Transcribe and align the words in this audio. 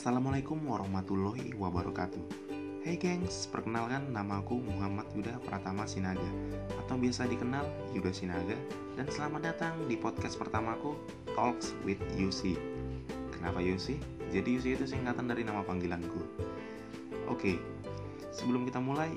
Assalamualaikum 0.00 0.64
warahmatullahi 0.64 1.52
wabarakatuh 1.60 2.24
Hey 2.80 2.96
gengs, 2.96 3.44
perkenalkan 3.52 4.08
nama 4.08 4.40
aku 4.40 4.56
Muhammad 4.56 5.04
Yuda 5.12 5.36
Pratama 5.44 5.84
Sinaga 5.84 6.24
Atau 6.80 6.96
biasa 6.96 7.28
dikenal 7.28 7.68
Yuda 7.92 8.08
Sinaga 8.08 8.56
Dan 8.96 9.12
selamat 9.12 9.52
datang 9.52 9.76
di 9.92 10.00
podcast 10.00 10.40
pertamaku 10.40 10.96
Talks 11.36 11.76
with 11.84 12.00
UC 12.16 12.56
Kenapa 13.36 13.60
UC? 13.60 14.00
Jadi 14.32 14.56
UC 14.56 14.80
itu 14.80 14.88
singkatan 14.88 15.28
dari 15.28 15.44
nama 15.44 15.60
panggilanku 15.60 16.24
Oke, 17.28 17.60
sebelum 18.32 18.64
kita 18.64 18.80
mulai 18.80 19.12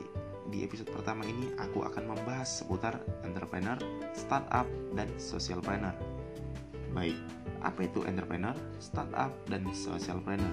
di 0.52 0.68
episode 0.68 0.92
pertama 0.92 1.24
ini 1.24 1.48
aku 1.64 1.88
akan 1.88 2.12
membahas 2.12 2.60
seputar 2.60 3.00
entrepreneur, 3.24 3.80
startup, 4.12 4.68
dan 4.92 5.08
socialpreneur. 5.16 5.96
Baik, 6.92 7.16
apa 7.64 7.88
itu 7.88 8.04
entrepreneur, 8.04 8.54
startup, 8.78 9.32
dan 9.48 9.66
socialpreneur? 9.72 10.52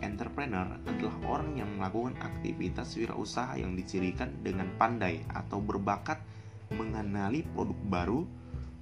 Entrepreneur 0.00 0.80
adalah 0.88 1.16
orang 1.28 1.60
yang 1.60 1.70
melakukan 1.76 2.16
aktivitas 2.22 2.96
wirausaha 2.96 3.58
yang 3.60 3.76
dicirikan 3.76 4.32
dengan 4.40 4.72
pandai 4.80 5.20
atau 5.28 5.60
berbakat 5.60 6.22
mengenali 6.72 7.44
produk 7.44 7.76
baru, 7.84 8.20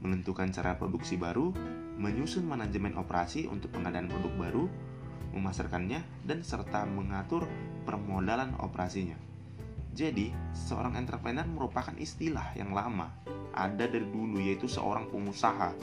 menentukan 0.04 0.54
cara 0.54 0.78
produksi 0.78 1.18
baru, 1.18 1.50
menyusun 1.98 2.46
manajemen 2.46 2.94
operasi 2.94 3.50
untuk 3.50 3.74
pengadaan 3.74 4.06
produk 4.06 4.32
baru, 4.38 4.64
memasarkannya, 5.34 6.00
dan 6.22 6.46
serta 6.46 6.86
mengatur 6.86 7.50
permodalan 7.82 8.54
operasinya. 8.62 9.27
Jadi, 9.98 10.30
seorang 10.54 10.94
entrepreneur 10.94 11.42
merupakan 11.42 11.90
istilah 11.98 12.54
yang 12.54 12.70
lama, 12.70 13.10
ada 13.50 13.82
dari 13.82 14.06
dulu 14.06 14.38
yaitu 14.38 14.70
seorang 14.70 15.10
pengusaha. 15.10 15.74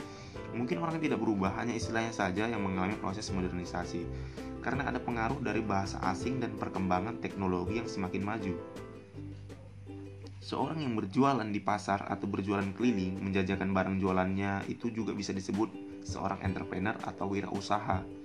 Mungkin 0.55 0.79
orang 0.79 1.03
tidak 1.03 1.19
berubah, 1.19 1.51
hanya 1.59 1.75
istilahnya 1.75 2.15
saja 2.15 2.47
yang 2.47 2.63
mengalami 2.63 2.95
proses 2.95 3.27
modernisasi. 3.35 4.07
Karena 4.63 4.87
ada 4.87 5.03
pengaruh 5.03 5.43
dari 5.43 5.59
bahasa 5.59 5.99
asing 6.07 6.39
dan 6.39 6.55
perkembangan 6.55 7.19
teknologi 7.19 7.83
yang 7.83 7.91
semakin 7.91 8.23
maju. 8.23 8.55
Seorang 10.39 10.79
yang 10.79 10.95
berjualan 10.95 11.49
di 11.51 11.59
pasar 11.59 12.07
atau 12.07 12.23
berjualan 12.23 12.71
keliling, 12.71 13.19
menjajakan 13.19 13.75
barang 13.75 13.99
jualannya 13.99 14.63
itu 14.71 14.95
juga 14.95 15.11
bisa 15.11 15.35
disebut 15.35 15.67
seorang 16.07 16.39
entrepreneur 16.39 16.95
atau 17.03 17.27
wirausaha. 17.35 18.24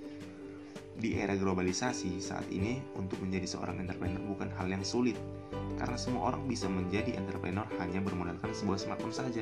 Di 1.00 1.16
era 1.16 1.32
globalisasi 1.32 2.20
saat 2.20 2.44
ini, 2.52 2.76
untuk 2.92 3.24
menjadi 3.24 3.48
seorang 3.48 3.80
entrepreneur 3.80 4.20
bukan 4.20 4.52
hal 4.52 4.68
yang 4.68 4.84
sulit, 4.84 5.16
karena 5.80 5.96
semua 5.96 6.28
orang 6.28 6.44
bisa 6.44 6.68
menjadi 6.68 7.16
entrepreneur 7.16 7.64
hanya 7.80 8.04
bermodalkan 8.04 8.52
sebuah 8.52 8.76
smartphone 8.76 9.16
saja. 9.16 9.40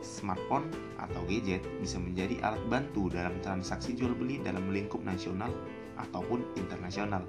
Smartphone 0.00 0.72
atau 0.96 1.20
gadget 1.28 1.60
bisa 1.76 2.00
menjadi 2.00 2.40
alat 2.40 2.64
bantu 2.72 3.12
dalam 3.12 3.36
transaksi 3.44 3.92
jual 3.92 4.16
beli 4.16 4.40
dalam 4.40 4.72
lingkup 4.72 5.04
nasional 5.04 5.52
ataupun 6.00 6.40
internasional. 6.56 7.20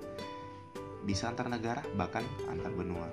Bisa 1.03 1.27
antar 1.27 1.51
negara 1.51 1.83
bahkan 1.99 2.23
antar 2.47 2.71
benua. 2.71 3.11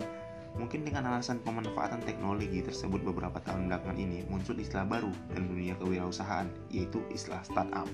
Mungkin 0.55 0.86
dengan 0.86 1.11
alasan 1.11 1.42
pemanfaatan 1.42 2.06
teknologi 2.06 2.62
tersebut 2.62 3.03
beberapa 3.03 3.42
tahun 3.42 3.67
belakangan 3.67 3.98
ini 3.98 4.23
muncul 4.31 4.55
istilah 4.62 4.86
baru 4.86 5.11
dalam 5.34 5.51
dunia 5.51 5.75
kewirausahaan 5.75 6.47
yaitu 6.70 7.03
istilah 7.11 7.42
startup. 7.42 7.91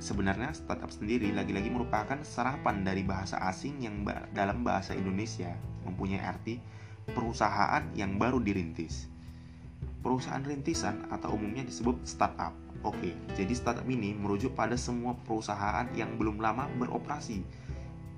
Sebenarnya 0.00 0.56
startup 0.56 0.88
sendiri 0.88 1.28
lagi-lagi 1.36 1.68
merupakan 1.68 2.16
serapan 2.24 2.80
dari 2.80 3.04
bahasa 3.04 3.36
asing 3.44 3.84
yang 3.84 4.00
dalam 4.32 4.64
bahasa 4.64 4.96
Indonesia 4.96 5.52
mempunyai 5.84 6.24
arti 6.24 6.56
perusahaan 7.12 7.84
yang 7.92 8.16
baru 8.16 8.40
dirintis. 8.40 9.12
Perusahaan 10.00 10.40
rintisan 10.40 11.04
atau 11.12 11.36
umumnya 11.36 11.68
disebut 11.68 12.00
startup. 12.08 12.56
Oke, 12.80 13.12
jadi 13.36 13.52
startup 13.52 13.84
ini 13.84 14.16
merujuk 14.16 14.56
pada 14.56 14.72
semua 14.72 15.12
perusahaan 15.28 15.84
yang 15.92 16.16
belum 16.16 16.40
lama 16.40 16.64
beroperasi. 16.80 17.44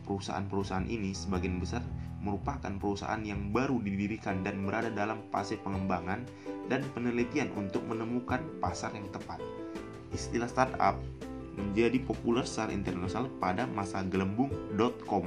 Perusahaan-perusahaan 0.07 0.87
ini 0.87 1.11
sebagian 1.11 1.59
besar 1.59 1.83
merupakan 2.23 2.71
perusahaan 2.79 3.19
yang 3.27 3.51
baru 3.51 3.83
didirikan 3.83 4.47
dan 4.47 4.63
berada 4.63 4.95
dalam 4.95 5.27
fase 5.35 5.59
pengembangan 5.59 6.23
dan 6.71 6.87
penelitian 6.95 7.51
untuk 7.59 7.83
menemukan 7.91 8.39
pasar 8.63 8.95
yang 8.95 9.11
tepat. 9.11 9.43
Istilah 10.15 10.47
startup 10.47 10.95
menjadi 11.57 12.01
populer 12.01 12.45
secara 12.49 12.73
internasional 12.73 13.29
pada 13.41 13.69
masa 13.69 14.01
gelembung.com 14.05 15.25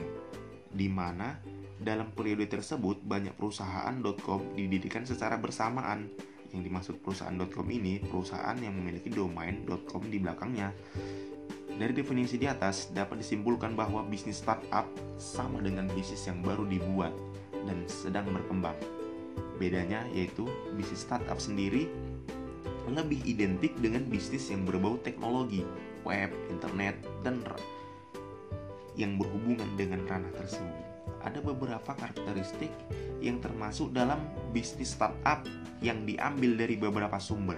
di 0.76 0.92
mana 0.92 1.40
dalam 1.80 2.12
periode 2.12 2.48
tersebut 2.52 3.04
banyak 3.04 3.36
perusahaan.com 3.36 4.56
didirikan 4.58 5.08
secara 5.08 5.40
bersamaan. 5.40 6.12
Yang 6.56 6.62
dimaksud 6.72 6.96
perusahaan.com 7.04 7.68
ini 7.68 8.00
perusahaan 8.00 8.56
yang 8.56 8.76
memiliki 8.80 9.12
domain.com 9.12 10.08
di 10.08 10.18
belakangnya. 10.24 10.72
Dari 11.76 11.92
definisi 11.92 12.40
di 12.40 12.48
atas 12.48 12.96
dapat 12.96 13.20
disimpulkan 13.20 13.76
bahwa 13.76 14.08
bisnis 14.08 14.40
startup 14.40 14.88
sama 15.20 15.60
dengan 15.60 15.92
bisnis 15.92 16.24
yang 16.24 16.40
baru 16.40 16.64
dibuat 16.64 17.12
dan 17.52 17.84
sedang 17.92 18.32
berkembang. 18.32 18.80
Bedanya 19.60 20.08
yaitu 20.16 20.48
bisnis 20.80 21.04
startup 21.04 21.36
sendiri 21.36 21.92
lebih 22.94 23.26
identik 23.26 23.74
dengan 23.82 24.06
bisnis 24.06 24.54
yang 24.54 24.62
berbau 24.62 25.02
teknologi, 25.02 25.66
web, 26.06 26.30
internet, 26.54 27.02
dan 27.26 27.42
yang 28.94 29.18
berhubungan 29.18 29.68
dengan 29.74 30.06
ranah 30.06 30.32
tersebut. 30.38 30.86
Ada 31.26 31.42
beberapa 31.42 31.98
karakteristik 31.98 32.70
yang 33.18 33.42
termasuk 33.42 33.90
dalam 33.90 34.22
bisnis 34.54 34.94
startup 34.94 35.42
yang 35.82 36.06
diambil 36.06 36.54
dari 36.54 36.78
beberapa 36.78 37.18
sumber. 37.18 37.58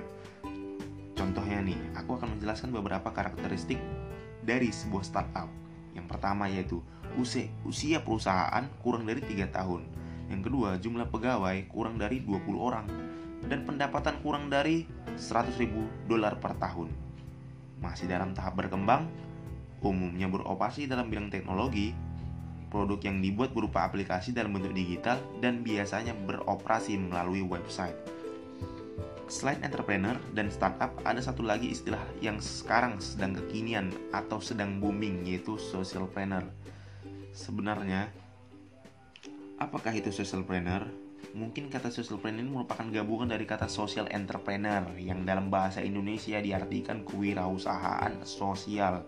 Contohnya 1.17 1.59
nih, 1.59 1.77
aku 1.99 2.15
akan 2.15 2.39
menjelaskan 2.39 2.71
beberapa 2.71 3.11
karakteristik 3.11 3.81
dari 4.47 4.71
sebuah 4.71 5.03
startup. 5.03 5.51
Yang 5.91 6.07
pertama 6.07 6.47
yaitu 6.47 6.79
usia, 7.19 7.99
perusahaan 7.99 8.63
kurang 8.79 9.03
dari 9.03 9.19
3 9.19 9.49
tahun. 9.51 9.83
Yang 10.31 10.41
kedua, 10.47 10.79
jumlah 10.79 11.07
pegawai 11.11 11.67
kurang 11.67 11.99
dari 11.99 12.23
20 12.23 12.55
orang 12.55 12.87
dan 13.45 13.61
pendapatan 13.61 14.17
kurang 14.25 14.49
dari 14.49 14.89
100 15.13 15.53
ribu 15.61 15.85
dolar 16.09 16.41
per 16.41 16.57
tahun. 16.57 16.89
Masih 17.77 18.09
dalam 18.09 18.33
tahap 18.33 18.57
berkembang, 18.57 19.05
umumnya 19.85 20.25
beroperasi 20.25 20.89
dalam 20.89 21.13
bidang 21.13 21.29
teknologi, 21.29 21.93
produk 22.73 22.99
yang 23.05 23.21
dibuat 23.21 23.53
berupa 23.53 23.85
aplikasi 23.85 24.33
dalam 24.33 24.57
bentuk 24.57 24.73
digital 24.73 25.21
dan 25.39 25.61
biasanya 25.61 26.17
beroperasi 26.25 26.97
melalui 26.97 27.45
website. 27.45 27.95
Selain 29.27 29.59
entrepreneur 29.59 30.15
dan 30.31 30.47
startup, 30.47 30.95
ada 31.03 31.19
satu 31.19 31.43
lagi 31.43 31.67
istilah 31.75 31.99
yang 32.23 32.39
sekarang 32.39 32.95
sedang 33.03 33.35
kekinian 33.35 33.91
atau 34.15 34.39
sedang 34.39 34.79
booming 34.79 35.27
yaitu 35.27 35.59
socialpreneur. 35.59 36.47
Sebenarnya, 37.35 38.07
apakah 39.59 39.91
itu 39.91 40.15
socialpreneur? 40.15 41.06
Mungkin 41.35 41.67
kata 41.67 41.91
socialpreneur 41.91 42.39
ini 42.39 42.51
merupakan 42.51 42.87
gabungan 42.87 43.27
dari 43.31 43.43
kata 43.43 43.67
social 43.67 44.07
entrepreneur 44.11 44.87
yang 44.95 45.27
dalam 45.27 45.51
bahasa 45.51 45.83
Indonesia 45.83 46.39
diartikan 46.39 47.03
kewirausahaan 47.03 48.23
sosial. 48.23 49.03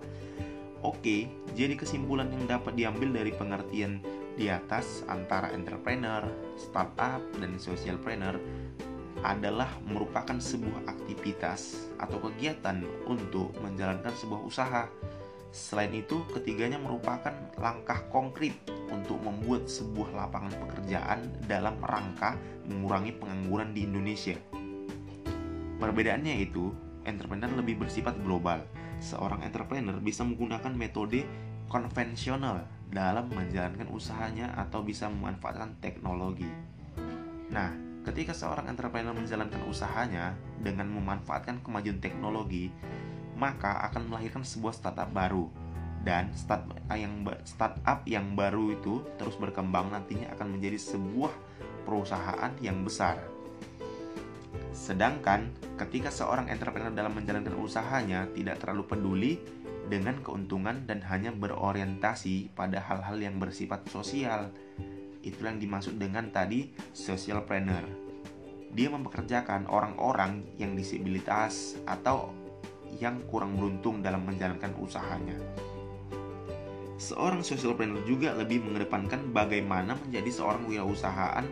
Oke, 0.79 1.27
jadi 1.55 1.75
kesimpulan 1.75 2.31
yang 2.31 2.47
dapat 2.47 2.75
diambil 2.75 3.23
dari 3.23 3.31
pengertian 3.35 3.99
di 4.39 4.47
atas 4.47 5.03
antara 5.11 5.51
entrepreneur, 5.51 6.23
startup, 6.55 7.19
dan 7.35 7.59
socialpreneur 7.59 8.39
adalah 9.19 9.67
merupakan 9.83 10.39
sebuah 10.39 10.87
aktivitas 10.87 11.91
atau 11.99 12.23
kegiatan 12.23 12.79
untuk 13.03 13.51
menjalankan 13.59 14.15
sebuah 14.15 14.41
usaha 14.47 14.83
Selain 15.49 15.89
itu, 15.93 16.21
ketiganya 16.29 16.77
merupakan 16.77 17.33
langkah 17.57 18.05
konkret 18.13 18.53
untuk 18.93 19.17
membuat 19.21 19.65
sebuah 19.65 20.13
lapangan 20.13 20.53
pekerjaan 20.65 21.25
dalam 21.49 21.77
rangka 21.81 22.37
mengurangi 22.69 23.17
pengangguran 23.17 23.73
di 23.73 23.89
Indonesia. 23.89 24.37
Perbedaannya 25.81 26.37
itu, 26.37 26.69
entrepreneur 27.07 27.49
lebih 27.57 27.81
bersifat 27.81 28.13
global. 28.21 28.61
Seorang 29.01 29.41
entrepreneur 29.41 29.97
bisa 29.97 30.21
menggunakan 30.21 30.75
metode 30.75 31.25
konvensional 31.71 32.67
dalam 32.89 33.29
menjalankan 33.29 33.89
usahanya 33.93 34.53
atau 34.57 34.81
bisa 34.85 35.09
memanfaatkan 35.09 35.77
teknologi. 35.81 36.49
Nah, 37.49 37.73
ketika 38.05 38.33
seorang 38.33 38.69
entrepreneur 38.69 39.13
menjalankan 39.13 39.61
usahanya 39.69 40.33
dengan 40.61 40.89
memanfaatkan 40.89 41.61
kemajuan 41.61 42.01
teknologi, 42.01 42.73
maka 43.39 43.79
akan 43.87 44.11
melahirkan 44.11 44.43
sebuah 44.43 44.75
startup 44.75 45.09
baru 45.15 45.47
dan 46.03 46.31
start 46.35 46.67
yang 46.91 47.23
startup 47.43 48.03
yang 48.07 48.35
baru 48.35 48.75
itu 48.75 49.03
terus 49.19 49.35
berkembang 49.35 49.91
nantinya 49.91 50.31
akan 50.35 50.59
menjadi 50.59 50.79
sebuah 50.79 51.31
perusahaan 51.83 52.51
yang 52.63 52.83
besar. 52.83 53.19
Sedangkan 54.71 55.51
ketika 55.75 56.07
seorang 56.07 56.47
entrepreneur 56.47 56.91
dalam 56.93 57.15
menjalankan 57.15 57.55
usahanya 57.59 58.31
tidak 58.31 58.63
terlalu 58.63 58.83
peduli 58.87 59.33
dengan 59.89 60.21
keuntungan 60.21 60.85
dan 60.85 61.01
hanya 61.09 61.33
berorientasi 61.33 62.53
pada 62.53 62.79
hal-hal 62.79 63.17
yang 63.17 63.41
bersifat 63.41 63.89
sosial. 63.89 64.53
Itulah 65.19 65.51
yang 65.51 65.59
dimaksud 65.59 65.99
dengan 65.99 66.31
tadi 66.31 66.71
socialpreneur. 66.95 67.83
Dia 68.71 68.87
mempekerjakan 68.93 69.67
orang-orang 69.67 70.45
yang 70.61 70.77
disabilitas 70.77 71.75
atau 71.83 72.31
yang 72.97 73.21
kurang 73.29 73.53
beruntung 73.53 74.01
dalam 74.01 74.25
menjalankan 74.25 74.73
usahanya. 74.81 75.37
Seorang 76.99 77.45
socialpreneur 77.45 78.03
juga 78.03 78.35
lebih 78.35 78.59
mengedepankan 78.65 79.31
bagaimana 79.31 79.95
menjadi 80.03 80.35
seorang 80.35 80.67
wirausahaan 80.67 81.47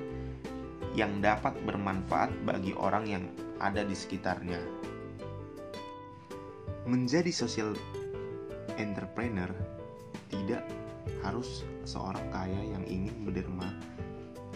yang 0.97 1.21
dapat 1.23 1.55
bermanfaat 1.63 2.33
bagi 2.43 2.73
orang 2.73 3.05
yang 3.07 3.23
ada 3.61 3.85
di 3.85 3.93
sekitarnya. 3.93 4.59
Menjadi 6.89 7.31
social 7.31 7.77
entrepreneur 8.75 9.47
tidak 10.27 10.67
harus 11.23 11.63
seorang 11.87 12.27
kaya 12.33 12.61
yang 12.75 12.83
ingin 12.83 13.15
berderma. 13.23 13.71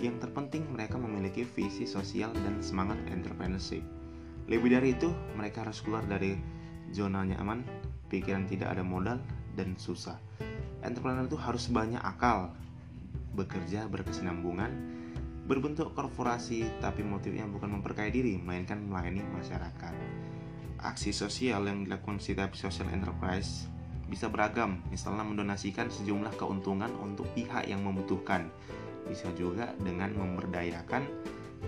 Yang 0.02 0.28
terpenting 0.28 0.66
mereka 0.74 0.98
memiliki 0.98 1.46
visi 1.46 1.86
sosial 1.86 2.34
dan 2.34 2.60
semangat 2.60 2.98
entrepreneurship. 3.08 3.86
Lebih 4.50 4.70
dari 4.76 4.98
itu, 4.98 5.14
mereka 5.38 5.64
harus 5.64 5.80
keluar 5.80 6.02
dari 6.10 6.36
zona 6.92 7.24
nyaman, 7.26 7.64
pikiran 8.12 8.48
tidak 8.48 8.76
ada 8.76 8.84
modal, 8.84 9.18
dan 9.56 9.76
susah. 9.76 10.20
Entrepreneur 10.84 11.28
itu 11.28 11.40
harus 11.40 11.68
banyak 11.72 12.00
akal, 12.00 12.52
bekerja 13.36 13.88
berkesinambungan, 13.88 14.72
berbentuk 15.48 15.92
korporasi 15.96 16.68
tapi 16.80 17.04
motifnya 17.04 17.48
bukan 17.48 17.80
memperkaya 17.80 18.12
diri, 18.12 18.40
melainkan 18.40 18.80
melayani 18.84 19.24
masyarakat. 19.36 19.96
Aksi 20.82 21.14
sosial 21.14 21.68
yang 21.70 21.86
dilakukan 21.86 22.18
setiap 22.18 22.58
social 22.58 22.90
enterprise 22.90 23.70
bisa 24.12 24.28
beragam, 24.28 24.84
misalnya 24.92 25.24
mendonasikan 25.24 25.88
sejumlah 25.88 26.36
keuntungan 26.36 26.92
untuk 27.00 27.32
pihak 27.32 27.64
yang 27.72 27.80
membutuhkan. 27.80 28.52
Bisa 29.08 29.32
juga 29.40 29.72
dengan 29.80 30.12
memberdayakan 30.12 31.08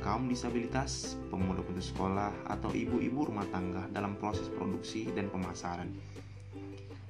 kaum 0.01 0.25
disabilitas, 0.25 1.19
pemuda 1.30 1.62
putus 1.62 1.94
sekolah, 1.94 2.34
atau 2.50 2.74
ibu-ibu 2.74 3.30
rumah 3.30 3.45
tangga 3.54 3.86
dalam 3.94 4.18
proses 4.18 4.50
produksi 4.50 5.12
dan 5.13 5.30
pemasaran. 5.30 5.94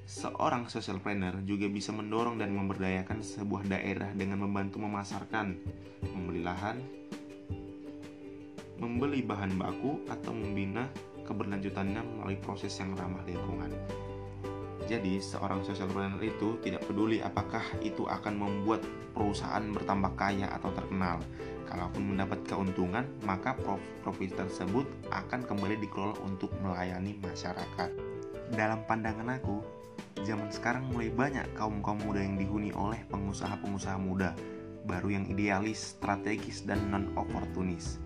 Seorang 0.04 0.68
social 0.68 1.00
planner 1.00 1.40
juga 1.48 1.64
bisa 1.64 1.88
mendorong 1.88 2.36
dan 2.36 2.52
memberdayakan 2.52 3.24
sebuah 3.24 3.64
daerah 3.64 4.12
dengan 4.12 4.44
membantu 4.44 4.76
memasarkan, 4.84 5.56
membeli 6.12 6.44
lahan, 6.44 6.76
membeli 8.76 9.24
bahan 9.24 9.56
baku, 9.56 10.04
atau 10.12 10.36
membina 10.36 10.84
keberlanjutannya 11.24 12.04
melalui 12.04 12.36
proses 12.36 12.76
yang 12.76 12.92
ramah 12.92 13.24
lingkungan. 13.24 13.72
Jadi, 14.84 15.16
seorang 15.16 15.64
social 15.64 15.88
planner 15.88 16.20
itu 16.20 16.60
tidak 16.60 16.84
peduli 16.84 17.24
apakah 17.24 17.64
itu 17.80 18.04
akan 18.04 18.36
membuat 18.36 18.84
perusahaan 19.16 19.64
bertambah 19.72 20.12
kaya 20.18 20.52
atau 20.52 20.68
terkenal. 20.76 21.24
Kalaupun 21.64 22.14
mendapat 22.14 22.44
keuntungan, 22.44 23.08
maka 23.24 23.56
profit 24.04 24.36
tersebut 24.36 24.84
akan 25.08 25.40
kembali 25.48 25.80
dikelola 25.80 26.20
untuk 26.22 26.52
melayani 26.60 27.16
masyarakat. 27.24 27.90
Dalam 28.52 28.84
pandangan 28.84 29.40
aku, 29.40 29.64
zaman 30.22 30.52
sekarang 30.52 30.84
mulai 30.92 31.08
banyak 31.08 31.48
kaum-kaum 31.56 31.98
muda 32.04 32.20
yang 32.20 32.36
dihuni 32.36 32.70
oleh 32.76 33.00
pengusaha-pengusaha 33.08 33.96
muda, 33.96 34.36
baru 34.84 35.16
yang 35.16 35.24
idealis, 35.32 35.96
strategis, 35.96 36.62
dan 36.68 36.78
non-oportunis. 36.92 37.98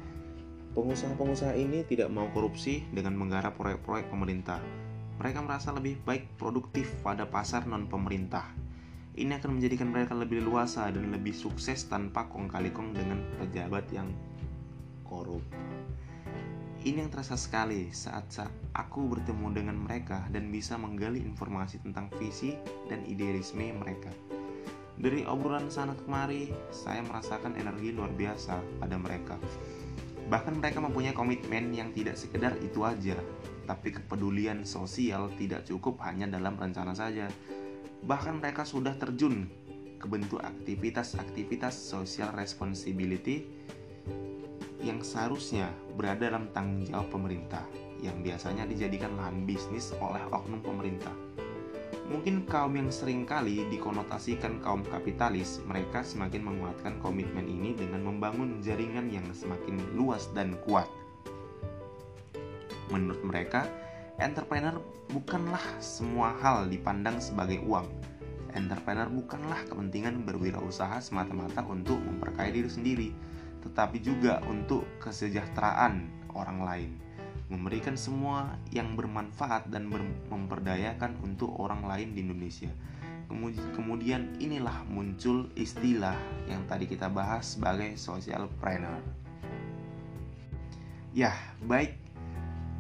Pengusaha-pengusaha 0.79 1.59
ini 1.59 1.83
tidak 1.91 2.07
mau 2.15 2.31
korupsi 2.31 2.87
dengan 2.95 3.19
menggarap 3.19 3.59
proyek-proyek 3.59 4.07
pemerintah, 4.15 4.63
mereka 5.19 5.43
merasa 5.43 5.75
lebih 5.75 5.99
baik 6.07 6.39
produktif 6.39 6.87
pada 7.03 7.27
pasar 7.27 7.67
non-pemerintah. 7.67 8.47
Ini 9.19 9.43
akan 9.43 9.59
menjadikan 9.59 9.91
mereka 9.91 10.15
lebih 10.15 10.47
luasa 10.47 10.87
dan 10.95 11.11
lebih 11.11 11.35
sukses 11.35 11.91
tanpa 11.91 12.31
kong 12.31 12.47
kali 12.47 12.71
kong 12.71 12.95
dengan 12.95 13.19
pejabat 13.43 13.91
yang 13.91 14.15
korup. 15.03 15.43
Ini 16.79 17.03
yang 17.03 17.11
terasa 17.11 17.35
sekali 17.35 17.91
saat, 17.91 18.31
aku 18.71 19.19
bertemu 19.19 19.51
dengan 19.51 19.77
mereka 19.83 20.23
dan 20.31 20.47
bisa 20.55 20.79
menggali 20.79 21.19
informasi 21.19 21.83
tentang 21.83 22.07
visi 22.23 22.55
dan 22.87 23.03
idealisme 23.11 23.75
mereka. 23.75 24.15
Dari 24.95 25.27
obrolan 25.27 25.67
sana 25.67 25.99
kemari, 25.99 26.55
saya 26.71 27.03
merasakan 27.03 27.59
energi 27.59 27.91
luar 27.91 28.15
biasa 28.15 28.63
pada 28.79 28.95
mereka. 28.95 29.35
Bahkan 30.29 30.61
mereka 30.61 30.85
mempunyai 30.85 31.17
komitmen 31.17 31.73
yang 31.73 31.89
tidak 31.97 32.21
sekedar 32.21 32.53
itu 32.61 32.85
aja, 32.85 33.17
tapi 33.65 33.97
kepedulian 33.97 34.69
sosial 34.69 35.33
tidak 35.41 35.65
cukup 35.65 35.97
hanya 36.05 36.29
dalam 36.29 36.53
rencana 36.61 36.93
saja. 36.93 37.33
Bahkan 38.05 38.45
mereka 38.45 38.69
sudah 38.69 38.93
terjun 39.01 39.49
ke 39.97 40.07
bentuk 40.07 40.45
aktivitas-aktivitas 40.45 41.75
social 41.75 42.31
responsibility 42.37 43.49
yang 44.85 45.01
seharusnya 45.03 45.73
berada 45.97 46.31
dalam 46.31 46.53
tanggung 46.55 46.87
jawab 46.87 47.09
pemerintah 47.11 47.65
yang 47.99 48.23
biasanya 48.23 48.63
dijadikan 48.69 49.19
lahan 49.19 49.43
bisnis 49.43 49.91
oleh 49.99 50.23
oknum 50.31 50.63
pemerintah. 50.63 51.11
Mungkin 52.09 52.49
kaum 52.49 52.73
yang 52.73 52.89
sering 52.89 53.29
kali 53.29 53.69
dikonotasikan 53.69 54.65
kaum 54.65 54.81
kapitalis, 54.81 55.61
mereka 55.69 56.01
semakin 56.01 56.41
menguatkan 56.41 56.97
komitmen 57.05 57.45
ini 57.45 57.77
dengan 57.77 58.01
membangun 58.01 58.65
jaringan 58.65 59.13
yang 59.13 59.29
semakin 59.37 59.77
luas 59.93 60.33
dan 60.33 60.57
kuat. 60.65 60.89
Menurut 62.89 63.21
mereka, 63.21 63.69
entrepreneur 64.17 64.81
bukanlah 65.13 65.61
semua 65.85 66.33
hal 66.41 66.73
dipandang 66.73 67.21
sebagai 67.21 67.61
uang. 67.61 67.85
Entrepreneur 68.57 69.13
bukanlah 69.13 69.69
kepentingan 69.69 70.25
berwirausaha 70.25 71.05
semata-mata 71.05 71.61
untuk 71.69 72.01
memperkaya 72.01 72.49
diri 72.49 72.73
sendiri, 72.73 73.09
tetapi 73.69 74.01
juga 74.01 74.41
untuk 74.49 74.89
kesejahteraan 75.05 76.09
orang 76.33 76.59
lain. 76.65 76.91
Memberikan 77.49 77.97
semua 77.97 78.61
yang 78.73 78.93
bermanfaat 78.93 79.73
dan 79.73 79.89
memperdayakan 80.29 81.17
untuk 81.25 81.53
orang 81.57 81.85
lain 81.85 82.13
di 82.13 82.21
Indonesia. 82.25 82.69
Kemudian 83.77 84.41
inilah 84.41 84.89
muncul 84.89 85.53
istilah 85.53 86.17
yang 86.49 86.65
tadi 86.65 86.89
kita 86.89 87.13
bahas 87.13 87.57
sebagai 87.57 87.97
social 88.01 88.49
planner. 88.61 89.01
Ya, 91.13 91.33
baik 91.65 92.08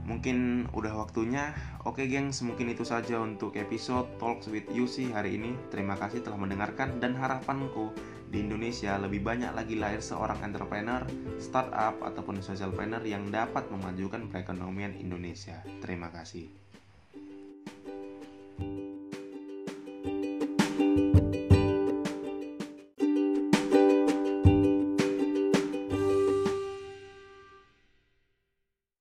Mungkin 0.08 0.66
udah 0.72 0.96
waktunya. 0.96 1.52
Oke 1.84 2.08
gengs, 2.08 2.40
mungkin 2.40 2.72
itu 2.72 2.82
saja 2.82 3.20
untuk 3.20 3.60
episode 3.60 4.08
Talks 4.16 4.49
with 4.49 4.64
Yusi 4.72 5.12
hari 5.12 5.37
ini. 5.37 5.52
Terima 5.69 6.00
kasih 6.00 6.25
telah 6.25 6.40
mendengarkan 6.40 6.96
dan 6.96 7.12
harapanku 7.12 7.93
di 8.28 8.40
Indonesia 8.44 8.96
lebih 8.96 9.20
banyak 9.20 9.52
lagi 9.52 9.76
lahir 9.76 10.00
seorang 10.00 10.40
entrepreneur, 10.44 11.05
startup 11.37 12.00
ataupun 12.00 12.40
social 12.40 12.72
planner 12.72 13.05
yang 13.05 13.28
dapat 13.28 13.69
memajukan 13.69 14.28
perekonomian 14.32 14.96
Indonesia. 14.96 15.60
Terima 15.84 16.08
kasih. 16.08 16.49